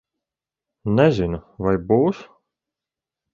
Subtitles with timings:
[0.99, 1.41] Nezinu.
[1.67, 2.23] Vai būs?